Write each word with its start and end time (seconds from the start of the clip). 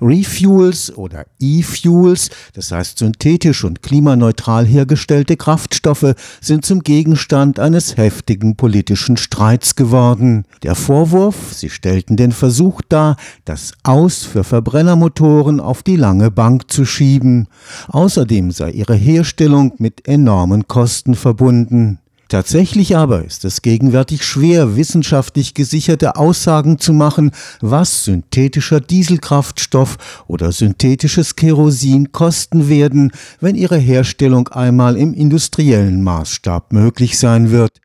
Refuels 0.00 0.96
oder 0.96 1.26
E-Fuels, 1.40 2.30
das 2.52 2.70
heißt 2.70 2.98
synthetisch 2.98 3.64
und 3.64 3.82
klimaneutral 3.82 4.64
hergestellte 4.64 5.36
Kraftstoffe, 5.36 6.14
sind 6.40 6.64
zum 6.64 6.80
Gegenstand 6.80 7.58
eines 7.58 7.96
heftigen 7.96 8.56
politischen 8.56 9.16
Streits 9.16 9.74
geworden. 9.74 10.44
Der 10.62 10.76
Vorwurf, 10.76 11.52
sie 11.52 11.70
stellten 11.70 12.16
den 12.16 12.32
Versuch 12.32 12.80
dar, 12.88 13.16
das 13.44 13.72
Aus 13.82 14.24
für 14.24 14.44
Verbrennermotoren 14.44 15.58
auf 15.58 15.82
die 15.82 15.96
lange 15.96 16.30
Bank 16.30 16.70
zu 16.70 16.84
schieben. 16.84 17.48
Außerdem 17.88 18.52
sei 18.52 18.70
ihre 18.70 18.94
Herstellung 18.94 19.74
mit 19.78 20.06
enormen 20.06 20.68
Kosten 20.68 21.16
verbunden. 21.16 21.98
Tatsächlich 22.28 22.94
aber 22.94 23.24
ist 23.24 23.46
es 23.46 23.62
gegenwärtig 23.62 24.22
schwer, 24.22 24.76
wissenschaftlich 24.76 25.54
gesicherte 25.54 26.16
Aussagen 26.16 26.78
zu 26.78 26.92
machen, 26.92 27.30
was 27.62 28.04
synthetischer 28.04 28.80
Dieselkraftstoff 28.80 30.24
oder 30.26 30.52
synthetisches 30.52 31.36
Kerosin 31.36 32.12
kosten 32.12 32.68
werden, 32.68 33.12
wenn 33.40 33.54
ihre 33.54 33.78
Herstellung 33.78 34.48
einmal 34.48 34.98
im 34.98 35.14
industriellen 35.14 36.02
Maßstab 36.02 36.70
möglich 36.74 37.18
sein 37.18 37.50
wird. 37.50 37.80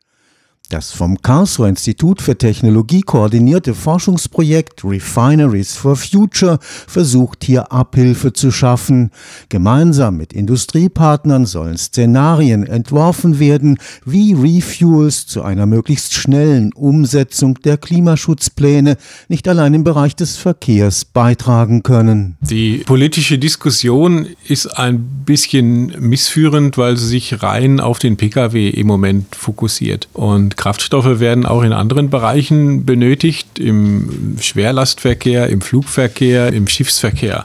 Das 0.74 0.90
vom 0.90 1.22
Karlsruher 1.22 1.68
Institut 1.68 2.20
für 2.20 2.36
Technologie 2.36 3.02
koordinierte 3.02 3.74
Forschungsprojekt 3.74 4.82
Refineries 4.82 5.76
for 5.76 5.94
Future 5.94 6.58
versucht 6.60 7.44
hier 7.44 7.70
Abhilfe 7.70 8.32
zu 8.32 8.50
schaffen. 8.50 9.12
Gemeinsam 9.50 10.16
mit 10.16 10.32
Industriepartnern 10.32 11.46
sollen 11.46 11.78
Szenarien 11.78 12.66
entworfen 12.66 13.38
werden, 13.38 13.78
wie 14.04 14.32
Refuels 14.32 15.28
zu 15.28 15.44
einer 15.44 15.66
möglichst 15.66 16.12
schnellen 16.12 16.72
Umsetzung 16.72 17.54
der 17.62 17.76
Klimaschutzpläne 17.76 18.96
nicht 19.28 19.46
allein 19.46 19.74
im 19.74 19.84
Bereich 19.84 20.16
des 20.16 20.36
Verkehrs 20.36 21.04
beitragen 21.04 21.84
können. 21.84 22.36
Die 22.40 22.78
politische 22.78 23.38
Diskussion 23.38 24.26
ist 24.48 24.66
ein 24.76 24.98
bisschen 25.24 25.94
missführend, 26.00 26.76
weil 26.78 26.96
sie 26.96 27.06
sich 27.06 27.44
rein 27.44 27.78
auf 27.78 28.00
den 28.00 28.16
Pkw 28.16 28.70
im 28.70 28.88
Moment 28.88 29.36
fokussiert. 29.36 30.08
Und 30.14 30.56
Kraftstoffe 30.64 31.20
werden 31.20 31.44
auch 31.44 31.62
in 31.62 31.74
anderen 31.74 32.08
Bereichen 32.08 32.86
benötigt, 32.86 33.58
im 33.58 34.38
Schwerlastverkehr, 34.40 35.50
im 35.50 35.60
Flugverkehr, 35.60 36.54
im 36.54 36.68
Schiffsverkehr. 36.68 37.44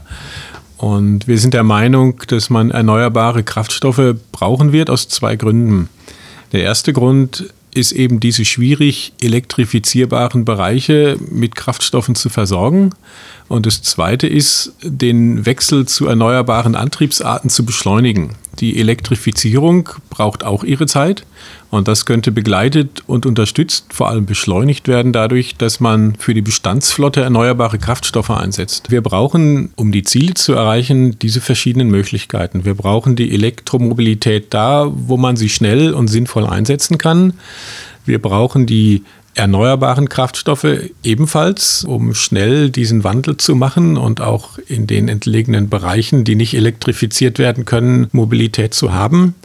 Und 0.77 1.27
wir 1.27 1.37
sind 1.37 1.53
der 1.53 1.63
Meinung, 1.63 2.21
dass 2.29 2.49
man 2.49 2.71
erneuerbare 2.71 3.43
Kraftstoffe 3.43 4.15
brauchen 4.31 4.71
wird 4.71 4.89
aus 4.89 5.09
zwei 5.09 5.35
Gründen. 5.35 5.89
Der 6.53 6.63
erste 6.63 6.93
Grund 6.93 7.53
ist 7.73 7.91
eben 7.91 8.21
diese 8.21 8.45
schwierig 8.45 9.11
elektrifizierbaren 9.19 10.45
Bereiche 10.45 11.17
mit 11.29 11.57
Kraftstoffen 11.57 12.15
zu 12.15 12.29
versorgen. 12.29 12.91
Und 13.49 13.65
das 13.65 13.81
Zweite 13.81 14.27
ist, 14.27 14.71
den 14.81 15.45
Wechsel 15.45 15.85
zu 15.87 16.07
erneuerbaren 16.07 16.75
Antriebsarten 16.75 17.49
zu 17.49 17.65
beschleunigen. 17.65 18.35
Die 18.59 18.77
Elektrifizierung 18.77 19.89
braucht 20.09 20.43
auch 20.43 20.63
ihre 20.63 20.85
Zeit 20.85 21.25
und 21.69 21.87
das 21.87 22.05
könnte 22.05 22.31
begleitet 22.31 23.03
und 23.07 23.25
unterstützt, 23.25 23.93
vor 23.93 24.09
allem 24.09 24.25
beschleunigt 24.25 24.87
werden 24.87 25.13
dadurch, 25.13 25.55
dass 25.55 25.79
man 25.79 26.15
für 26.15 26.33
die 26.33 26.41
Bestandsflotte 26.41 27.21
erneuerbare 27.21 27.79
Kraftstoffe 27.79 28.31
einsetzt. 28.31 28.91
Wir 28.91 29.01
brauchen, 29.01 29.71
um 29.75 29.91
die 29.91 30.03
Ziele 30.03 30.33
zu 30.33 30.53
erreichen, 30.53 31.17
diese 31.19 31.39
verschiedenen 31.39 31.89
Möglichkeiten. 31.89 32.65
Wir 32.65 32.73
brauchen 32.73 33.15
die 33.15 33.31
Elektromobilität 33.33 34.53
da, 34.53 34.91
wo 34.93 35.15
man 35.15 35.37
sie 35.37 35.49
schnell 35.49 35.93
und 35.93 36.09
sinnvoll 36.09 36.45
einsetzen 36.45 36.97
kann. 36.97 37.33
Wir 38.05 38.19
brauchen 38.19 38.65
die 38.65 39.03
erneuerbaren 39.39 40.09
Kraftstoffe 40.09 40.67
ebenfalls, 41.01 41.85
um 41.85 42.13
schnell 42.13 42.69
diesen 42.69 43.05
Wandel 43.05 43.37
zu 43.37 43.55
machen 43.55 43.95
und 43.95 44.19
auch 44.19 44.59
in 44.67 44.85
den 44.85 45.07
entlegenen 45.07 45.69
Bereichen, 45.69 46.25
die 46.25 46.35
nicht 46.35 46.53
elektrifiziert 46.53 47.39
werden 47.39 47.63
können, 47.63 48.07
Mobilität 48.11 48.73
zu 48.73 48.93
haben. 48.93 49.35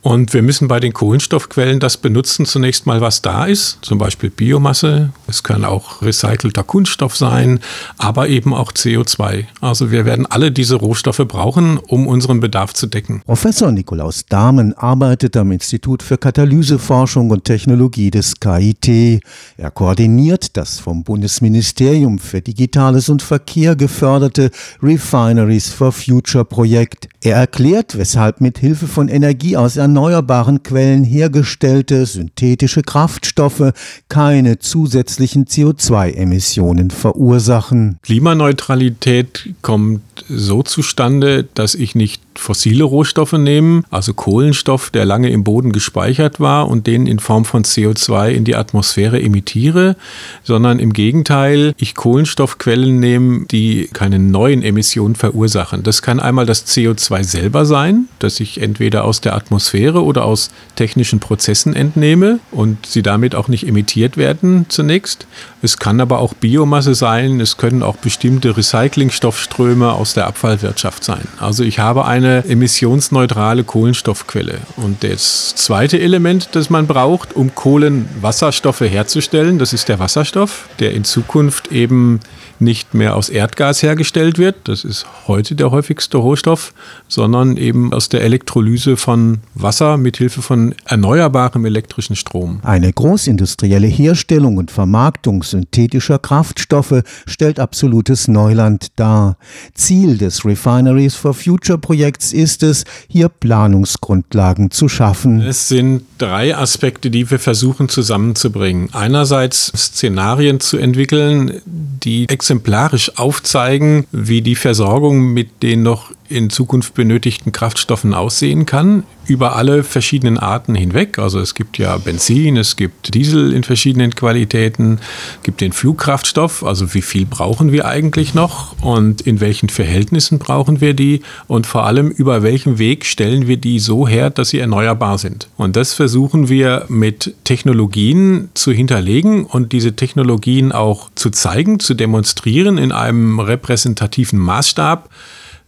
Und 0.00 0.32
wir 0.32 0.42
müssen 0.42 0.68
bei 0.68 0.78
den 0.78 0.92
Kohlenstoffquellen 0.92 1.80
das 1.80 1.96
benutzen, 1.96 2.46
zunächst 2.46 2.86
mal, 2.86 3.00
was 3.00 3.20
da 3.20 3.46
ist, 3.46 3.78
zum 3.82 3.98
Beispiel 3.98 4.30
Biomasse. 4.30 5.10
Es 5.26 5.42
kann 5.42 5.64
auch 5.64 6.02
recycelter 6.02 6.62
Kunststoff 6.62 7.16
sein, 7.16 7.58
aber 7.98 8.28
eben 8.28 8.54
auch 8.54 8.72
CO2. 8.72 9.46
Also 9.60 9.90
wir 9.90 10.04
werden 10.04 10.24
alle 10.24 10.52
diese 10.52 10.76
Rohstoffe 10.76 11.22
brauchen, 11.26 11.78
um 11.78 12.06
unseren 12.06 12.38
Bedarf 12.38 12.74
zu 12.74 12.86
decken. 12.86 13.22
Professor 13.26 13.72
Nikolaus 13.72 14.24
Dahmen 14.26 14.72
arbeitet 14.78 15.36
am 15.36 15.50
Institut 15.50 16.04
für 16.04 16.16
Katalyseforschung 16.16 17.30
und 17.30 17.44
Technologie 17.44 18.12
des 18.12 18.38
KIT. 18.38 19.20
Er 19.56 19.70
koordiniert 19.72 20.56
das 20.56 20.78
vom 20.78 21.02
Bundesministerium 21.02 22.20
für 22.20 22.40
Digitales 22.40 23.08
und 23.08 23.20
Verkehr 23.20 23.74
geförderte 23.74 24.52
Refineries 24.80 25.70
for 25.70 25.90
Future 25.90 26.44
Projekt. 26.44 27.08
Er 27.20 27.36
erklärt, 27.36 27.98
weshalb 27.98 28.40
mit 28.40 28.58
Hilfe 28.58 28.86
von 28.86 29.08
Energie 29.08 29.56
aus 29.56 29.76
erneuerbaren 29.88 30.62
Quellen 30.62 31.02
hergestellte 31.02 32.04
synthetische 32.04 32.82
Kraftstoffe 32.82 33.72
keine 34.10 34.58
zusätzlichen 34.58 35.46
CO2-Emissionen 35.46 36.90
verursachen. 36.90 37.98
Klimaneutralität 38.02 39.54
kommt 39.62 40.02
so 40.28 40.62
zustande, 40.62 41.48
dass 41.54 41.74
ich 41.74 41.94
nicht 41.94 42.20
fossile 42.34 42.84
Rohstoffe 42.84 43.32
nehme, 43.32 43.82
also 43.90 44.14
Kohlenstoff, 44.14 44.90
der 44.90 45.04
lange 45.04 45.30
im 45.30 45.42
Boden 45.42 45.72
gespeichert 45.72 46.38
war 46.38 46.68
und 46.68 46.86
den 46.86 47.06
in 47.06 47.18
Form 47.18 47.44
von 47.44 47.64
CO2 47.64 48.28
in 48.28 48.44
die 48.44 48.54
Atmosphäre 48.54 49.20
emittiere, 49.20 49.96
sondern 50.44 50.78
im 50.78 50.92
Gegenteil, 50.92 51.74
ich 51.78 51.94
Kohlenstoffquellen 51.94 53.00
nehme, 53.00 53.46
die 53.46 53.88
keine 53.92 54.18
neuen 54.18 54.62
Emissionen 54.62 55.16
verursachen. 55.16 55.82
Das 55.82 56.02
kann 56.02 56.20
einmal 56.20 56.46
das 56.46 56.66
CO2 56.66 57.24
selber 57.24 57.66
sein, 57.66 58.08
das 58.18 58.38
ich 58.40 58.60
entweder 58.60 59.04
aus 59.04 59.20
der 59.20 59.34
Atmosphäre 59.34 59.77
oder 59.86 60.24
aus 60.24 60.50
technischen 60.76 61.20
Prozessen 61.20 61.74
entnehme 61.74 62.40
und 62.50 62.86
sie 62.86 63.02
damit 63.02 63.34
auch 63.34 63.48
nicht 63.48 63.66
emittiert 63.66 64.16
werden 64.16 64.66
zunächst. 64.68 65.26
Es 65.62 65.78
kann 65.78 66.00
aber 66.00 66.18
auch 66.18 66.34
Biomasse 66.34 66.94
sein, 66.94 67.40
es 67.40 67.56
können 67.56 67.82
auch 67.82 67.96
bestimmte 67.96 68.56
Recyclingstoffströme 68.56 69.92
aus 69.92 70.14
der 70.14 70.26
Abfallwirtschaft 70.26 71.04
sein. 71.04 71.26
Also 71.38 71.64
ich 71.64 71.78
habe 71.78 72.04
eine 72.04 72.44
emissionsneutrale 72.44 73.64
Kohlenstoffquelle. 73.64 74.58
Und 74.76 75.04
das 75.04 75.54
zweite 75.54 76.00
Element, 76.00 76.50
das 76.52 76.70
man 76.70 76.86
braucht, 76.86 77.34
um 77.34 77.54
Kohlenwasserstoffe 77.54 78.80
herzustellen, 78.80 79.58
das 79.58 79.72
ist 79.72 79.88
der 79.88 79.98
Wasserstoff, 79.98 80.68
der 80.78 80.92
in 80.92 81.04
Zukunft 81.04 81.72
eben 81.72 82.20
nicht 82.60 82.94
mehr 82.94 83.16
aus 83.16 83.28
Erdgas 83.28 83.82
hergestellt 83.82 84.38
wird, 84.38 84.56
das 84.64 84.84
ist 84.84 85.06
heute 85.26 85.54
der 85.54 85.70
häufigste 85.70 86.18
Rohstoff, 86.18 86.72
sondern 87.08 87.56
eben 87.56 87.92
aus 87.92 88.08
der 88.08 88.22
Elektrolyse 88.22 88.96
von 88.96 89.38
Wasser 89.54 89.96
mit 89.96 90.16
Hilfe 90.16 90.42
von 90.42 90.74
erneuerbarem 90.84 91.64
elektrischen 91.64 92.16
Strom. 92.16 92.60
Eine 92.62 92.92
großindustrielle 92.92 93.86
Herstellung 93.86 94.56
und 94.56 94.70
Vermarktung 94.70 95.42
synthetischer 95.42 96.18
Kraftstoffe 96.18 97.02
stellt 97.26 97.60
absolutes 97.60 98.28
Neuland 98.28 98.88
dar. 98.96 99.36
Ziel 99.74 100.18
des 100.18 100.44
Refineries 100.44 101.14
for 101.14 101.34
Future 101.34 101.78
Projekts 101.78 102.32
ist 102.32 102.62
es, 102.62 102.84
hier 103.08 103.28
Planungsgrundlagen 103.28 104.70
zu 104.70 104.88
schaffen. 104.88 105.40
Es 105.40 105.68
sind 105.68 106.02
drei 106.18 106.56
Aspekte, 106.56 107.10
die 107.10 107.30
wir 107.30 107.38
versuchen 107.38 107.88
zusammenzubringen. 107.88 108.88
Einerseits 108.92 109.72
Szenarien 109.76 110.60
zu 110.60 110.76
entwickeln, 110.76 111.60
die 111.64 112.26
exemplarisch 112.48 113.18
aufzeigen, 113.18 114.06
wie 114.10 114.40
die 114.40 114.54
Versorgung 114.54 115.34
mit 115.34 115.62
den 115.62 115.82
noch 115.82 116.12
in 116.30 116.48
Zukunft 116.48 116.94
benötigten 116.94 117.52
Kraftstoffen 117.52 118.14
aussehen 118.14 118.64
kann, 118.64 119.02
über 119.28 119.56
alle 119.56 119.82
verschiedenen 119.82 120.38
Arten 120.38 120.74
hinweg. 120.74 121.18
Also 121.18 121.40
es 121.40 121.54
gibt 121.54 121.78
ja 121.78 121.96
Benzin, 121.98 122.56
es 122.56 122.76
gibt 122.76 123.14
Diesel 123.14 123.52
in 123.52 123.64
verschiedenen 123.64 124.14
Qualitäten, 124.14 124.98
es 125.36 125.42
gibt 125.42 125.60
den 125.60 125.72
Flugkraftstoff, 125.72 126.64
also 126.64 126.94
wie 126.94 127.02
viel 127.02 127.26
brauchen 127.26 127.72
wir 127.72 127.86
eigentlich 127.86 128.34
noch 128.34 128.80
und 128.82 129.20
in 129.20 129.40
welchen 129.40 129.68
Verhältnissen 129.68 130.38
brauchen 130.38 130.80
wir 130.80 130.94
die 130.94 131.22
und 131.46 131.66
vor 131.66 131.84
allem 131.84 132.10
über 132.10 132.42
welchen 132.42 132.78
Weg 132.78 133.04
stellen 133.04 133.46
wir 133.46 133.56
die 133.56 133.78
so 133.78 134.08
her, 134.08 134.30
dass 134.30 134.50
sie 134.50 134.58
erneuerbar 134.58 135.18
sind. 135.18 135.48
Und 135.56 135.76
das 135.76 135.94
versuchen 135.94 136.48
wir 136.48 136.86
mit 136.88 137.34
Technologien 137.44 138.48
zu 138.54 138.72
hinterlegen 138.72 139.44
und 139.44 139.72
diese 139.72 139.94
Technologien 139.94 140.72
auch 140.72 141.10
zu 141.14 141.30
zeigen, 141.30 141.80
zu 141.80 141.94
demonstrieren 141.94 142.78
in 142.78 142.92
einem 142.92 143.40
repräsentativen 143.40 144.38
Maßstab 144.38 145.08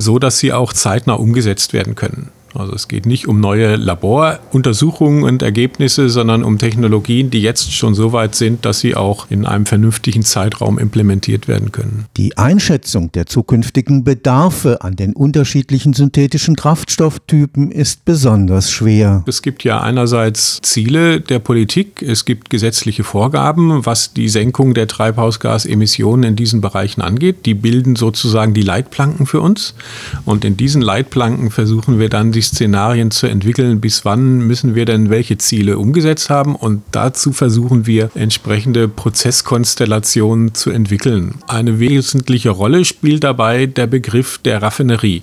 so 0.01 0.19
dass 0.19 0.39
sie 0.39 0.53
auch 0.53 0.73
zeitnah 0.73 1.15
umgesetzt 1.15 1.73
werden 1.73 1.95
können. 1.95 2.31
Also 2.55 2.75
es 2.75 2.89
geht 2.89 3.07
nicht 3.07 3.29
um 3.29 3.41
neue 3.41 3.77
Laboruntersuchungen 3.77 5.23
und 5.23 5.43
Ergebnisse, 5.43 6.09
sondern 6.09 6.43
um 6.43 6.59
Technologien, 6.59 7.31
die 7.31 7.41
jetzt 7.41 7.73
schon 7.73 7.95
so 7.95 8.13
weit 8.13 8.35
sind, 8.35 8.65
dass 8.65 8.81
sie 8.81 8.97
auch 8.97 9.31
in 9.31 9.47
einem 9.47 9.67
vernünftigen 9.67 10.23
Zeitraum 10.23 10.79
implementiert 10.79 11.49
werden 11.49 11.73
können. 11.73 12.07
Die 12.17 12.37
Einschätzung 12.37 13.13
der 13.13 13.27
zukünftigen 13.27 14.05
Bedarfe 14.05 14.83
an 14.83 14.97
den 14.97 15.15
unterschiedlichen 15.15 15.93
synthetischen 15.93 16.57
Kraftstofftypen 16.57 17.71
ist 17.71 18.05
besonders 18.05 18.71
schwer. 18.71 19.25
Es 19.27 19.43
gibt 19.43 19.65
ja 19.65 19.81
einerseits 19.81 20.59
Ziele 20.63 21.21
der 21.21 21.39
Politik, 21.39 22.03
es 22.03 22.25
gibt 22.25 22.51
gesetzliche 22.51 23.05
Vorgaben, 23.05 23.87
was 23.87 24.13
die 24.13 24.29
Senkung 24.29 24.75
der 24.75 24.89
Treibhausgasemissionen 24.89 26.31
in 26.31 26.37
diesen 26.37 26.61
Bereichen 26.61 27.01
angeht. 27.01 27.47
Die 27.47 27.55
bilden 27.55 27.97
sozusagen 27.97 28.55
die 28.55 28.63
Leitplanken 28.63 29.27
für 29.27 29.41
uns. 29.41 29.75
Und 30.25 30.45
in 30.45 30.57
diesen 30.57 30.83
Leitplanken 30.83 31.51
versuchen 31.51 31.99
wir 31.99 32.09
dann 32.09 32.33
die 32.33 32.40
Szenarien 32.41 33.11
zu 33.11 33.27
entwickeln, 33.27 33.81
bis 33.81 34.05
wann 34.05 34.39
müssen 34.39 34.75
wir 34.75 34.85
denn 34.85 35.11
welche 35.11 35.39
Ziele 35.39 35.79
umgesetzt 35.79 36.31
haben. 36.31 36.55
Und 36.55 36.83
dazu 36.93 37.33
versuchen 37.33 37.87
wir 37.87 38.11
entsprechende 38.15 38.89
Prozesskonstellationen 38.89 40.55
zu 40.55 40.71
entwickeln. 40.71 41.37
Eine 41.47 41.79
wesentliche 41.81 42.51
Rolle 42.51 42.85
spielt 42.85 43.25
dabei 43.25 43.67
der 43.67 43.87
Begriff 43.87 44.39
der 44.39 44.63
Raffinerie. 44.63 45.23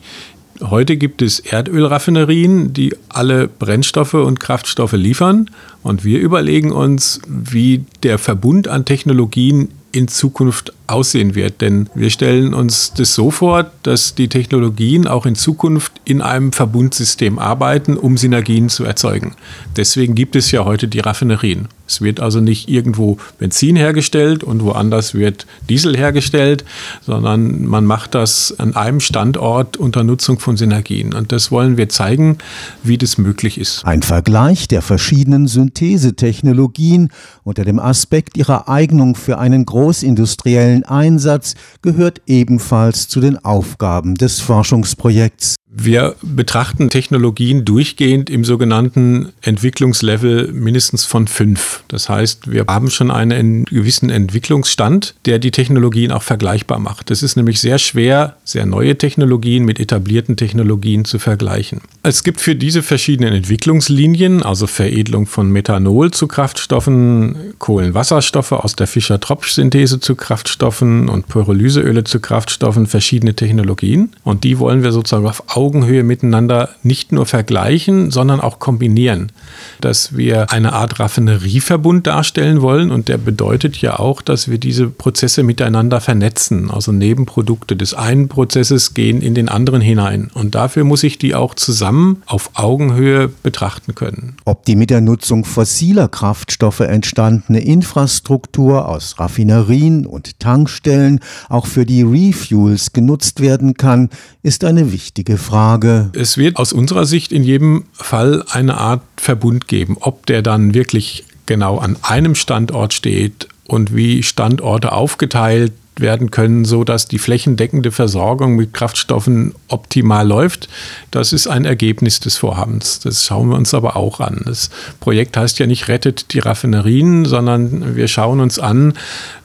Heute 0.61 0.97
gibt 0.97 1.21
es 1.21 1.39
Erdölraffinerien, 1.39 2.73
die 2.73 2.95
alle 3.09 3.47
Brennstoffe 3.47 4.15
und 4.15 4.39
Kraftstoffe 4.39 4.93
liefern. 4.93 5.51
Und 5.83 6.03
wir 6.03 6.19
überlegen 6.19 6.71
uns, 6.71 7.21
wie 7.27 7.85
der 8.01 8.17
Verbund 8.17 8.67
an 8.67 8.83
Technologien 8.83 9.69
in 9.91 10.07
Zukunft 10.07 10.73
aussehen 10.87 11.35
wird. 11.35 11.61
Denn 11.61 11.89
wir 11.93 12.09
stellen 12.09 12.53
uns 12.53 12.93
das 12.93 13.13
so 13.13 13.31
vor, 13.31 13.71
dass 13.83 14.15
die 14.15 14.27
Technologien 14.27 15.07
auch 15.07 15.25
in 15.25 15.35
Zukunft 15.35 15.93
in 16.05 16.21
einem 16.21 16.51
Verbundsystem 16.51 17.39
arbeiten, 17.39 17.97
um 17.97 18.17
Synergien 18.17 18.69
zu 18.69 18.83
erzeugen. 18.83 19.35
Deswegen 19.75 20.15
gibt 20.15 20.35
es 20.35 20.51
ja 20.51 20.65
heute 20.65 20.87
die 20.87 20.99
Raffinerien. 20.99 21.67
Es 21.87 22.01
wird 22.01 22.19
also 22.19 22.41
nicht 22.41 22.69
irgendwo 22.69 23.17
Benzin 23.39 23.75
hergestellt 23.75 24.43
und 24.43 24.61
woanders 24.63 25.13
wird 25.13 25.47
Diesel 25.69 25.95
hergestellt, 25.95 26.65
sondern 27.05 27.65
man 27.65 27.85
macht 27.85 28.13
das 28.13 28.53
an 28.59 28.75
einem 28.75 28.99
Standort 28.99 29.77
unter 29.77 30.03
Nutzung 30.03 30.39
von 30.39 30.57
Synergien. 30.57 31.13
Und 31.13 31.31
das 31.31 31.49
wollen 31.49 31.77
wir 31.77 31.87
zeigen, 31.87 32.39
wie 32.83 32.97
das 32.97 33.17
möglich 33.17 33.57
ist. 33.57 33.85
Ein 33.85 34.03
Vergleich 34.03 34.67
der 34.67 34.81
verschiedenen 34.81 35.47
Synthesetechnologien 35.47 37.09
unter 37.43 37.63
dem 37.63 37.79
Aspekt 37.79 38.35
ihrer 38.35 38.67
Eignung 38.67 39.15
für 39.15 39.37
einen 39.37 39.65
großindustriellen 39.65 40.76
Einsatz 40.85 41.55
gehört 41.81 42.21
ebenfalls 42.25 43.07
zu 43.07 43.19
den 43.19 43.43
Aufgaben 43.43 44.15
des 44.15 44.39
Forschungsprojekts. 44.39 45.56
Wir 45.79 46.15
betrachten 46.23 46.89
Technologien 46.89 47.63
durchgehend 47.63 48.31
im 48.31 48.43
sogenannten 48.43 49.29
Entwicklungslevel 49.41 50.51
mindestens 50.51 51.05
von 51.05 51.27
fünf. 51.27 51.83
Das 51.87 52.09
heißt, 52.09 52.51
wir 52.51 52.65
haben 52.67 52.89
schon 52.89 53.11
einen 53.11 53.63
gewissen 53.65 54.09
Entwicklungsstand, 54.09 55.13
der 55.25 55.37
die 55.37 55.51
Technologien 55.51 56.11
auch 56.11 56.23
vergleichbar 56.23 56.79
macht. 56.79 57.11
Es 57.11 57.21
ist 57.21 57.35
nämlich 57.35 57.61
sehr 57.61 57.77
schwer, 57.77 58.37
sehr 58.43 58.65
neue 58.65 58.97
Technologien 58.97 59.65
mit 59.65 59.79
etablierten 59.79 60.35
Technologien 60.35 61.05
zu 61.05 61.19
vergleichen. 61.19 61.81
Es 62.01 62.23
gibt 62.23 62.41
für 62.41 62.55
diese 62.55 62.81
verschiedenen 62.81 63.33
Entwicklungslinien, 63.33 64.41
also 64.41 64.65
Veredelung 64.65 65.27
von 65.27 65.51
Methanol 65.51 66.09
zu 66.09 66.27
Kraftstoffen, 66.27 67.53
Kohlenwasserstoffe 67.59 68.53
aus 68.53 68.75
der 68.75 68.87
Fischer-Tropsch-Synthese 68.87 69.99
zu 69.99 70.15
Kraftstoffen 70.15 71.07
und 71.07 71.27
Pyrolyseöle 71.27 72.03
zu 72.03 72.19
Kraftstoffen, 72.19 72.87
verschiedene 72.87 73.35
Technologien. 73.35 74.09
Und 74.23 74.43
die 74.43 74.57
wollen 74.57 74.81
wir 74.81 74.91
sozusagen 74.91 75.27
auf 75.27 75.55
Augen 75.55 75.66
Augenhöhe 75.67 76.03
miteinander 76.03 76.69
nicht 76.81 77.11
nur 77.11 77.25
vergleichen, 77.25 78.09
sondern 78.09 78.39
auch 78.39 78.59
kombinieren. 78.59 79.33
Dass 79.81 80.15
wir 80.15 80.49
eine 80.53 80.71
Art 80.71 80.97
Raffinerieverbund 80.97 82.07
darstellen 82.07 82.61
wollen 82.61 82.89
und 82.89 83.09
der 83.09 83.17
bedeutet 83.17 83.75
ja 83.81 83.99
auch, 83.99 84.21
dass 84.21 84.49
wir 84.49 84.59
diese 84.59 84.87
Prozesse 84.87 85.43
miteinander 85.43 85.99
vernetzen. 85.99 86.71
Also 86.71 86.93
Nebenprodukte 86.93 87.75
des 87.75 87.93
einen 87.93 88.29
Prozesses 88.29 88.93
gehen 88.93 89.21
in 89.21 89.35
den 89.35 89.49
anderen 89.49 89.81
hinein. 89.81 90.31
Und 90.33 90.55
dafür 90.55 90.85
muss 90.85 91.03
ich 91.03 91.17
die 91.17 91.35
auch 91.35 91.53
zusammen 91.53 92.23
auf 92.27 92.51
Augenhöhe 92.53 93.27
betrachten 93.27 93.93
können. 93.93 94.37
Ob 94.45 94.63
die 94.63 94.77
mit 94.77 94.89
der 94.89 95.01
Nutzung 95.01 95.43
fossiler 95.43 96.07
Kraftstoffe 96.07 96.79
entstandene 96.79 97.59
Infrastruktur 97.59 98.87
aus 98.87 99.19
Raffinerien 99.19 100.05
und 100.05 100.39
Tankstellen 100.39 101.19
auch 101.49 101.65
für 101.65 101.85
die 101.85 102.03
Refuels 102.03 102.93
genutzt 102.93 103.41
werden 103.41 103.73
kann, 103.73 104.09
ist 104.43 104.63
eine 104.63 104.93
wichtige 104.93 105.35
Frage. 105.35 105.56
Frage. 105.57 106.11
Es 106.13 106.37
wird 106.37 106.57
aus 106.57 106.71
unserer 106.71 107.07
Sicht 107.07 107.31
in 107.31 107.41
jedem 107.41 107.85
Fall 107.91 108.43
eine 108.47 108.77
Art 108.77 109.01
Verbund 109.17 109.67
geben. 109.67 109.97
Ob 109.99 110.27
der 110.27 110.43
dann 110.43 110.75
wirklich 110.75 111.25
genau 111.47 111.79
an 111.79 111.97
einem 112.03 112.35
Standort 112.35 112.93
steht 112.93 113.47
und 113.65 113.95
wie 113.95 114.21
Standorte 114.21 114.91
aufgeteilt 114.91 115.73
werden 115.99 116.31
können, 116.31 116.65
so 116.65 116.83
dass 116.83 117.07
die 117.07 117.19
flächendeckende 117.19 117.91
Versorgung 117.91 118.55
mit 118.55 118.73
Kraftstoffen 118.73 119.53
optimal 119.67 120.27
läuft. 120.27 120.69
Das 121.11 121.33
ist 121.33 121.47
ein 121.47 121.65
Ergebnis 121.65 122.19
des 122.19 122.37
Vorhabens. 122.37 122.99
Das 122.99 123.25
schauen 123.25 123.49
wir 123.49 123.57
uns 123.57 123.73
aber 123.73 123.95
auch 123.95 124.19
an. 124.19 124.41
Das 124.45 124.69
Projekt 124.99 125.37
heißt 125.37 125.59
ja 125.59 125.67
nicht 125.67 125.87
rettet 125.87 126.33
die 126.33 126.39
Raffinerien, 126.39 127.25
sondern 127.25 127.95
wir 127.95 128.07
schauen 128.07 128.39
uns 128.39 128.59
an, 128.59 128.93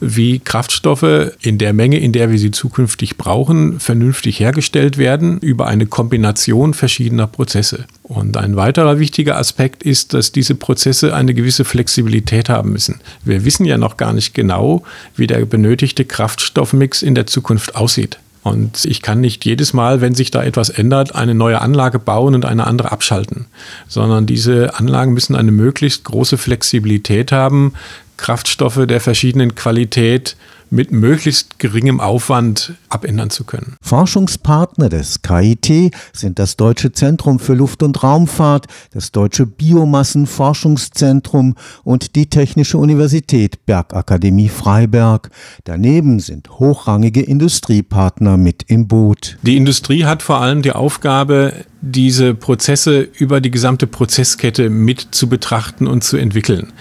wie 0.01 0.39
Kraftstoffe 0.39 1.33
in 1.41 1.59
der 1.59 1.73
Menge, 1.73 1.99
in 1.99 2.13
der 2.13 2.31
wir 2.31 2.39
sie 2.39 2.51
zukünftig 2.51 3.17
brauchen, 3.17 3.81
vernünftig 3.81 4.41
hergestellt 4.41 4.99
werden 4.99 5.39
über 5.39 5.67
eine 5.67 5.87
Kombination 5.87 6.75
verschiedener 6.75 7.27
Prozesse. 7.27 7.87
Und 8.13 8.37
ein 8.37 8.57
weiterer 8.57 8.99
wichtiger 8.99 9.39
Aspekt 9.39 9.83
ist, 9.83 10.13
dass 10.13 10.33
diese 10.33 10.55
Prozesse 10.55 11.15
eine 11.15 11.33
gewisse 11.33 11.65
Flexibilität 11.65 12.51
haben 12.51 12.71
müssen. 12.71 13.01
Wir 13.25 13.47
wissen 13.47 13.65
ja 13.65 13.79
noch 13.79 13.97
gar 13.97 14.13
nicht 14.13 14.35
genau, 14.35 14.83
wie 15.17 15.27
der 15.27 15.47
benötigte 15.47 16.05
Kraftstoffmix 16.05 17.01
in 17.01 17.15
der 17.15 17.27
Zukunft 17.27 17.75
aussieht. 17.75 18.19
Und 18.43 18.85
ich 18.85 19.01
kann 19.01 19.23
nicht 19.23 19.47
jedes 19.47 19.73
Mal, 19.73 20.03
wenn 20.03 20.15
sich 20.15 20.31
da 20.31 20.43
etwas 20.43 20.69
ändert, 20.69 21.15
eine 21.15 21.35
neue 21.35 21.63
Anlage 21.63 21.99
bauen 21.99 22.35
und 22.35 22.45
eine 22.45 22.67
andere 22.67 22.93
abschalten, 22.93 23.47
sondern 23.89 24.27
diese 24.27 24.79
Anlagen 24.79 25.15
müssen 25.15 25.35
eine 25.35 25.53
möglichst 25.53 26.05
große 26.05 26.37
Flexibilität 26.37 27.33
haben, 27.33 27.73
Kraftstoffe 28.19 28.87
der 28.87 29.01
verschiedenen 29.01 29.55
Qualität 29.55 30.37
mit 30.73 30.91
möglichst 30.91 31.59
geringem 31.59 32.01
Aufwand 32.01 32.75
abändern 32.89 33.31
zu 33.31 33.45
können. 33.45 33.77
Forschungspartner 33.83 34.89
des 34.89 35.21
KIT 35.21 35.95
sind 36.13 36.39
das 36.39 36.57
Deutsche 36.57 36.93
Zentrum 36.93 37.39
für 37.39 37.53
Luft- 37.53 37.83
und 37.83 38.03
Raumfahrt, 38.03 38.69
das 38.93 39.13
Deutsche 39.13 39.45
Biomassenforschungszentrum 39.45 41.57
und 41.85 42.17
die 42.17 42.27
Technische 42.27 42.79
Universität 42.79 43.67
Bergakademie 43.67 44.49
Freiberg. 44.49 45.31
Daneben 45.65 46.21
sind 46.21 46.49
hochrangige 46.59 47.21
Industriepartner 47.21 48.39
mit 48.39 48.65
im 48.69 48.89
Boot. 48.89 49.37
Die 49.43 49.59
Industrie 49.59 50.07
hat 50.07 50.23
vor 50.23 50.41
allem 50.41 50.63
die 50.63 50.73
Aufgabe, 50.73 51.53
diese 51.83 52.35
Prozesse 52.35 53.01
über 53.01 53.43
die 53.43 53.51
gesamte 53.51 53.87
Prozesskette 53.87 54.71
mit 54.71 55.09
zu 55.11 55.29
betrachten 55.29 55.87
und 55.87 56.03
zu 56.03 56.17
entwickeln. 56.17 56.73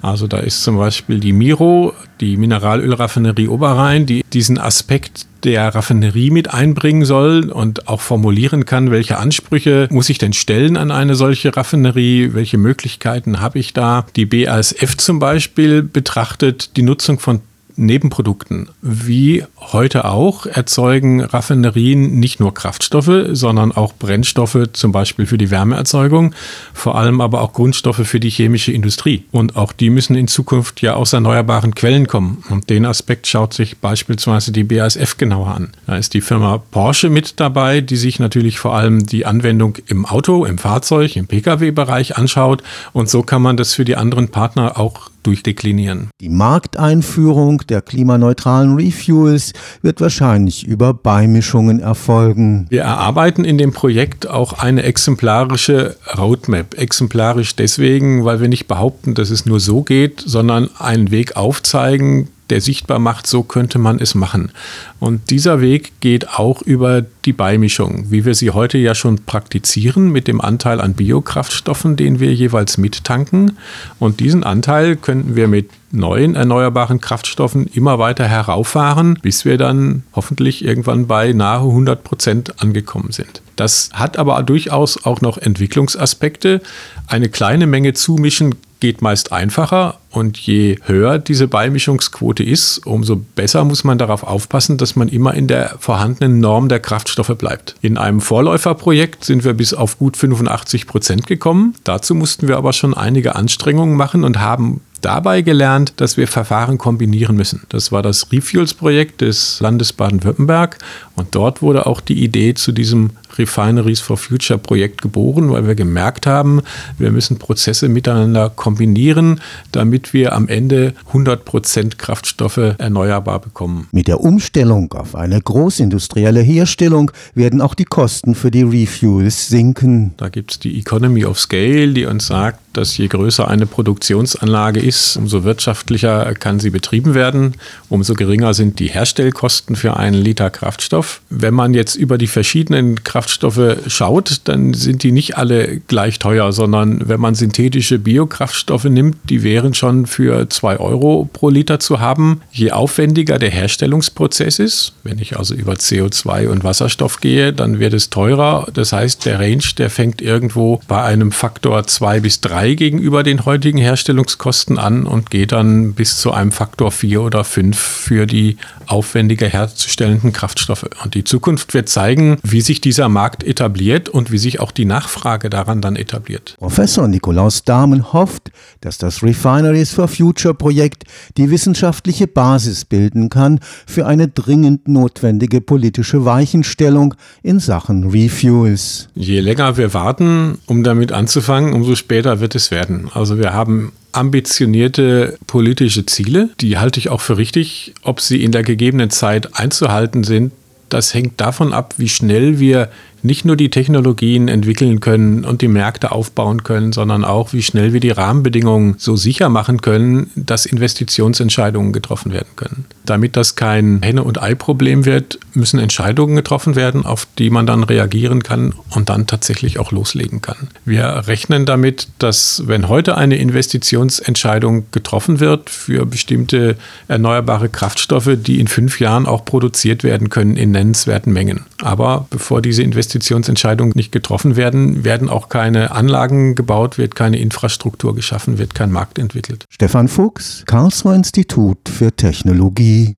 Also 0.00 0.26
da 0.26 0.38
ist 0.38 0.62
zum 0.62 0.76
Beispiel 0.76 1.20
die 1.20 1.32
Miro, 1.32 1.92
die 2.20 2.36
Mineralölraffinerie 2.36 3.48
Oberrhein, 3.48 4.06
die 4.06 4.24
diesen 4.32 4.58
Aspekt 4.58 5.26
der 5.44 5.74
Raffinerie 5.74 6.30
mit 6.30 6.52
einbringen 6.52 7.04
soll 7.04 7.50
und 7.50 7.88
auch 7.88 8.00
formulieren 8.00 8.64
kann, 8.64 8.90
welche 8.90 9.18
Ansprüche 9.18 9.88
muss 9.90 10.10
ich 10.10 10.18
denn 10.18 10.32
stellen 10.32 10.76
an 10.76 10.90
eine 10.90 11.14
solche 11.14 11.56
Raffinerie, 11.56 12.30
welche 12.34 12.58
Möglichkeiten 12.58 13.40
habe 13.40 13.58
ich 13.58 13.72
da. 13.72 14.06
Die 14.16 14.26
BASF 14.26 14.96
zum 14.96 15.18
Beispiel 15.18 15.82
betrachtet 15.82 16.76
die 16.76 16.82
Nutzung 16.82 17.18
von 17.18 17.40
Nebenprodukten. 17.78 18.68
Wie 18.82 19.44
heute 19.58 20.04
auch 20.04 20.46
erzeugen 20.46 21.22
Raffinerien 21.22 22.18
nicht 22.18 22.40
nur 22.40 22.52
Kraftstoffe, 22.52 23.26
sondern 23.30 23.72
auch 23.72 23.92
Brennstoffe, 23.94 24.68
zum 24.72 24.92
Beispiel 24.92 25.26
für 25.26 25.38
die 25.38 25.50
Wärmeerzeugung, 25.50 26.34
vor 26.74 26.96
allem 26.96 27.20
aber 27.20 27.40
auch 27.40 27.52
Grundstoffe 27.52 28.06
für 28.06 28.20
die 28.20 28.30
chemische 28.30 28.72
Industrie. 28.72 29.24
Und 29.30 29.56
auch 29.56 29.72
die 29.72 29.90
müssen 29.90 30.16
in 30.16 30.28
Zukunft 30.28 30.82
ja 30.82 30.94
aus 30.94 31.12
erneuerbaren 31.12 31.74
Quellen 31.74 32.08
kommen. 32.08 32.42
Und 32.50 32.68
den 32.68 32.84
Aspekt 32.84 33.26
schaut 33.26 33.54
sich 33.54 33.78
beispielsweise 33.78 34.52
die 34.52 34.64
BASF 34.64 35.16
genauer 35.16 35.48
an. 35.48 35.72
Da 35.86 35.96
ist 35.96 36.14
die 36.14 36.20
Firma 36.20 36.58
Porsche 36.58 37.10
mit 37.10 37.38
dabei, 37.40 37.80
die 37.80 37.96
sich 37.96 38.18
natürlich 38.18 38.58
vor 38.58 38.74
allem 38.74 39.06
die 39.06 39.24
Anwendung 39.24 39.78
im 39.86 40.04
Auto, 40.04 40.44
im 40.44 40.58
Fahrzeug, 40.58 41.16
im 41.16 41.26
Pkw-Bereich 41.26 42.16
anschaut. 42.16 42.62
Und 42.92 43.08
so 43.08 43.22
kann 43.22 43.42
man 43.42 43.56
das 43.56 43.74
für 43.74 43.84
die 43.84 43.96
anderen 43.96 44.28
Partner 44.28 44.78
auch 44.78 45.10
durchdeklinieren. 45.28 46.08
Die 46.22 46.30
Markteinführung 46.30 47.58
der 47.68 47.82
klimaneutralen 47.82 48.76
Refuels 48.76 49.52
wird 49.82 50.00
wahrscheinlich 50.00 50.66
über 50.66 50.94
Beimischungen 50.94 51.80
erfolgen. 51.80 52.66
Wir 52.70 52.80
erarbeiten 52.80 53.44
in 53.44 53.58
dem 53.58 53.72
Projekt 53.72 54.26
auch 54.26 54.54
eine 54.54 54.84
exemplarische 54.84 55.96
Roadmap. 56.16 56.78
Exemplarisch 56.78 57.54
deswegen, 57.56 58.24
weil 58.24 58.40
wir 58.40 58.48
nicht 58.48 58.68
behaupten, 58.68 59.12
dass 59.12 59.28
es 59.28 59.44
nur 59.44 59.60
so 59.60 59.82
geht, 59.82 60.22
sondern 60.24 60.70
einen 60.78 61.10
Weg 61.10 61.36
aufzeigen, 61.36 62.28
der 62.50 62.60
sichtbar 62.60 62.98
macht, 62.98 63.26
so 63.26 63.42
könnte 63.42 63.78
man 63.78 64.00
es 64.00 64.14
machen. 64.14 64.52
Und 65.00 65.30
dieser 65.30 65.60
Weg 65.60 66.00
geht 66.00 66.28
auch 66.30 66.62
über 66.62 67.04
die 67.24 67.32
Beimischung, 67.32 68.10
wie 68.10 68.24
wir 68.24 68.34
sie 68.34 68.50
heute 68.50 68.78
ja 68.78 68.94
schon 68.94 69.24
praktizieren 69.24 70.10
mit 70.10 70.28
dem 70.28 70.40
Anteil 70.40 70.80
an 70.80 70.94
Biokraftstoffen, 70.94 71.96
den 71.96 72.20
wir 72.20 72.32
jeweils 72.32 72.78
mittanken. 72.78 73.58
Und 73.98 74.20
diesen 74.20 74.44
Anteil 74.44 74.96
könnten 74.96 75.36
wir 75.36 75.48
mit 75.48 75.70
neuen 75.90 76.34
erneuerbaren 76.34 77.00
Kraftstoffen 77.00 77.66
immer 77.66 77.98
weiter 77.98 78.26
herauffahren, 78.26 79.18
bis 79.22 79.44
wir 79.44 79.56
dann 79.56 80.02
hoffentlich 80.12 80.64
irgendwann 80.64 81.06
bei 81.06 81.32
nahe 81.32 81.60
100 81.60 82.04
Prozent 82.04 82.62
angekommen 82.62 83.12
sind. 83.12 83.42
Das 83.56 83.90
hat 83.92 84.18
aber 84.18 84.42
durchaus 84.42 85.04
auch 85.04 85.20
noch 85.20 85.38
Entwicklungsaspekte. 85.38 86.60
Eine 87.06 87.28
kleine 87.28 87.66
Menge 87.66 87.94
zumischen 87.94 88.54
geht 88.80 89.02
meist 89.02 89.32
einfacher 89.32 89.98
und 90.10 90.38
je 90.38 90.78
höher 90.84 91.18
diese 91.18 91.48
Beimischungsquote 91.48 92.42
ist, 92.42 92.78
umso 92.86 93.16
besser 93.16 93.64
muss 93.64 93.84
man 93.84 93.98
darauf 93.98 94.22
aufpassen, 94.22 94.78
dass 94.78 94.96
man 94.96 95.08
immer 95.08 95.34
in 95.34 95.46
der 95.46 95.76
vorhandenen 95.78 96.40
Norm 96.40 96.68
der 96.68 96.80
Kraftstoffe 96.80 97.36
bleibt. 97.36 97.76
In 97.82 97.98
einem 97.98 98.20
Vorläuferprojekt 98.20 99.24
sind 99.24 99.44
wir 99.44 99.54
bis 99.54 99.74
auf 99.74 99.98
gut 99.98 100.16
85 100.16 100.86
Prozent 100.86 101.26
gekommen. 101.26 101.74
Dazu 101.84 102.14
mussten 102.14 102.48
wir 102.48 102.56
aber 102.56 102.72
schon 102.72 102.94
einige 102.94 103.36
Anstrengungen 103.36 103.96
machen 103.96 104.24
und 104.24 104.40
haben 104.40 104.80
dabei 105.00 105.42
gelernt, 105.42 105.94
dass 105.96 106.16
wir 106.16 106.26
Verfahren 106.26 106.78
kombinieren 106.78 107.36
müssen. 107.36 107.62
Das 107.68 107.92
war 107.92 108.02
das 108.02 108.32
Refuels-Projekt 108.32 109.20
des 109.20 109.60
Landes 109.60 109.92
Baden-Württemberg 109.92 110.78
und 111.14 111.34
dort 111.34 111.62
wurde 111.62 111.86
auch 111.86 112.00
die 112.00 112.22
Idee 112.24 112.54
zu 112.54 112.72
diesem 112.72 113.10
Refineries 113.36 114.00
for 114.00 114.16
Future 114.16 114.58
Projekt 114.58 115.02
geboren, 115.02 115.50
weil 115.50 115.66
wir 115.66 115.74
gemerkt 115.74 116.26
haben, 116.26 116.62
wir 116.98 117.10
müssen 117.10 117.38
Prozesse 117.38 117.88
miteinander 117.88 118.50
kombinieren, 118.50 119.40
damit 119.72 120.12
wir 120.12 120.34
am 120.34 120.48
Ende 120.48 120.94
100 121.08 121.44
Prozent 121.44 121.98
Kraftstoffe 121.98 122.74
erneuerbar 122.78 123.40
bekommen. 123.40 123.88
Mit 123.92 124.08
der 124.08 124.20
Umstellung 124.20 124.92
auf 124.92 125.14
eine 125.14 125.40
großindustrielle 125.40 126.40
Herstellung 126.40 127.10
werden 127.34 127.60
auch 127.60 127.74
die 127.74 127.84
Kosten 127.84 128.34
für 128.34 128.50
die 128.50 128.62
Refuels 128.62 129.48
sinken. 129.48 130.14
Da 130.16 130.28
gibt 130.28 130.52
es 130.52 130.58
die 130.58 130.78
Economy 130.78 131.24
of 131.24 131.38
Scale, 131.38 131.92
die 131.92 132.06
uns 132.06 132.26
sagt, 132.26 132.60
dass 132.78 132.96
je 132.96 133.08
größer 133.08 133.48
eine 133.48 133.66
Produktionsanlage 133.66 134.80
ist, 134.80 135.16
umso 135.16 135.42
wirtschaftlicher 135.42 136.32
kann 136.34 136.60
sie 136.60 136.70
betrieben 136.70 137.14
werden, 137.14 137.54
umso 137.88 138.14
geringer 138.14 138.54
sind 138.54 138.78
die 138.78 138.86
Herstellkosten 138.86 139.74
für 139.74 139.96
einen 139.96 140.22
Liter 140.22 140.50
Kraftstoff. 140.50 141.20
Wenn 141.28 141.54
man 141.54 141.74
jetzt 141.74 141.96
über 141.96 142.18
die 142.18 142.28
verschiedenen 142.28 143.02
Kraftstoffe 143.18 143.78
schaut, 143.88 144.42
dann 144.44 144.74
sind 144.74 145.02
die 145.02 145.10
nicht 145.10 145.36
alle 145.36 145.80
gleich 145.88 146.20
teuer, 146.20 146.52
sondern 146.52 147.08
wenn 147.08 147.18
man 147.18 147.34
synthetische 147.34 147.98
Biokraftstoffe 147.98 148.84
nimmt, 148.84 149.16
die 149.28 149.42
wären 149.42 149.74
schon 149.74 150.06
für 150.06 150.48
2 150.48 150.78
Euro 150.78 151.28
pro 151.32 151.48
Liter 151.48 151.80
zu 151.80 151.98
haben. 151.98 152.42
Je 152.52 152.70
aufwendiger 152.70 153.40
der 153.40 153.50
Herstellungsprozess 153.50 154.60
ist, 154.60 154.92
wenn 155.02 155.18
ich 155.18 155.36
also 155.36 155.56
über 155.56 155.72
CO2 155.72 156.46
und 156.46 156.62
Wasserstoff 156.62 157.18
gehe, 157.18 157.52
dann 157.52 157.80
wird 157.80 157.92
es 157.92 158.08
teurer. 158.08 158.68
Das 158.72 158.92
heißt, 158.92 159.26
der 159.26 159.40
Range, 159.40 159.64
der 159.76 159.90
fängt 159.90 160.22
irgendwo 160.22 160.80
bei 160.86 161.02
einem 161.02 161.32
Faktor 161.32 161.88
2 161.88 162.20
bis 162.20 162.40
3 162.40 162.74
gegenüber 162.74 163.24
den 163.24 163.44
heutigen 163.46 163.78
Herstellungskosten 163.78 164.78
an 164.78 165.06
und 165.06 165.32
geht 165.32 165.50
dann 165.50 165.94
bis 165.94 166.18
zu 166.18 166.30
einem 166.30 166.52
Faktor 166.52 166.92
4 166.92 167.20
oder 167.20 167.42
5 167.42 167.76
für 167.76 168.26
die 168.26 168.58
aufwendiger 168.86 169.48
herzustellenden 169.48 170.32
Kraftstoffe. 170.32 170.86
Und 171.02 171.14
die 171.14 171.24
Zukunft 171.24 171.74
wird 171.74 171.88
zeigen, 171.88 172.38
wie 172.44 172.60
sich 172.60 172.80
dieser 172.80 173.07
Markt 173.08 173.44
etabliert 173.44 174.08
und 174.08 174.30
wie 174.30 174.38
sich 174.38 174.60
auch 174.60 174.72
die 174.72 174.84
Nachfrage 174.84 175.50
daran 175.50 175.80
dann 175.80 175.96
etabliert. 175.96 176.56
Professor 176.58 177.08
Nikolaus 177.08 177.62
Dahmen 177.64 178.12
hofft, 178.12 178.50
dass 178.80 178.98
das 178.98 179.22
Refineries 179.22 179.92
for 179.92 180.08
Future 180.08 180.54
Projekt 180.54 181.04
die 181.36 181.50
wissenschaftliche 181.50 182.26
Basis 182.26 182.84
bilden 182.84 183.28
kann 183.28 183.60
für 183.86 184.06
eine 184.06 184.28
dringend 184.28 184.88
notwendige 184.88 185.60
politische 185.60 186.24
Weichenstellung 186.24 187.14
in 187.42 187.60
Sachen 187.60 188.10
Refuels. 188.10 189.08
Je 189.14 189.40
länger 189.40 189.76
wir 189.76 189.94
warten, 189.94 190.58
um 190.66 190.84
damit 190.84 191.12
anzufangen, 191.12 191.72
umso 191.72 191.94
später 191.94 192.40
wird 192.40 192.54
es 192.54 192.70
werden. 192.70 193.10
Also 193.12 193.38
wir 193.38 193.52
haben 193.52 193.92
ambitionierte 194.12 195.38
politische 195.46 196.06
Ziele. 196.06 196.50
Die 196.60 196.78
halte 196.78 196.98
ich 196.98 197.08
auch 197.08 197.20
für 197.20 197.36
richtig. 197.36 197.94
Ob 198.02 198.20
sie 198.20 198.42
in 198.42 198.52
der 198.52 198.62
gegebenen 198.62 199.10
Zeit 199.10 199.54
einzuhalten 199.56 200.24
sind, 200.24 200.52
das 200.88 201.14
hängt 201.14 201.40
davon 201.40 201.72
ab, 201.72 201.94
wie 201.96 202.08
schnell 202.08 202.58
wir 202.58 202.90
nicht 203.22 203.44
nur 203.44 203.56
die 203.56 203.70
Technologien 203.70 204.48
entwickeln 204.48 205.00
können 205.00 205.44
und 205.44 205.62
die 205.62 205.68
Märkte 205.68 206.12
aufbauen 206.12 206.62
können, 206.62 206.92
sondern 206.92 207.24
auch, 207.24 207.52
wie 207.52 207.62
schnell 207.62 207.92
wir 207.92 208.00
die 208.00 208.10
Rahmenbedingungen 208.10 208.94
so 208.98 209.16
sicher 209.16 209.48
machen 209.48 209.80
können, 209.80 210.30
dass 210.36 210.66
Investitionsentscheidungen 210.66 211.92
getroffen 211.92 212.32
werden 212.32 212.48
können. 212.56 212.84
Damit 213.04 213.36
das 213.36 213.56
kein 213.56 214.02
Henne- 214.02 214.22
und 214.22 214.42
Ei-Problem 214.42 215.04
wird, 215.04 215.38
müssen 215.54 215.78
Entscheidungen 215.78 216.36
getroffen 216.36 216.76
werden, 216.76 217.06
auf 217.06 217.26
die 217.38 217.50
man 217.50 217.66
dann 217.66 217.82
reagieren 217.84 218.42
kann 218.42 218.74
und 218.90 219.08
dann 219.08 219.26
tatsächlich 219.26 219.78
auch 219.78 219.92
loslegen 219.92 220.42
kann. 220.42 220.68
Wir 220.84 221.24
rechnen 221.26 221.66
damit, 221.66 222.08
dass 222.18 222.62
wenn 222.66 222.88
heute 222.88 223.16
eine 223.16 223.36
Investitionsentscheidung 223.36 224.86
getroffen 224.92 225.40
wird 225.40 225.70
für 225.70 226.06
bestimmte 226.06 226.76
erneuerbare 227.08 227.68
Kraftstoffe, 227.68 228.36
die 228.36 228.60
in 228.60 228.68
fünf 228.68 229.00
Jahren 229.00 229.26
auch 229.26 229.44
produziert 229.44 230.04
werden 230.04 230.28
können 230.28 230.56
in 230.56 230.70
nennenswerten 230.70 231.32
Mengen. 231.32 231.64
Aber 231.82 232.26
bevor 232.30 232.60
diese 232.60 232.82
Investitionen 232.82 233.07
Investitionsentscheidungen 233.08 233.92
nicht 233.94 234.12
getroffen 234.12 234.56
werden, 234.56 235.02
werden 235.02 235.30
auch 235.30 235.48
keine 235.48 235.92
Anlagen 235.92 236.54
gebaut, 236.54 236.98
wird 236.98 237.14
keine 237.14 237.38
Infrastruktur 237.38 238.14
geschaffen, 238.14 238.58
wird 238.58 238.74
kein 238.74 238.92
Markt 238.92 239.18
entwickelt. 239.18 239.64
Stefan 239.70 240.08
Fuchs, 240.08 240.62
Karlsruher 240.66 241.14
Institut 241.14 241.88
für 241.88 242.12
Technologie. 242.14 243.06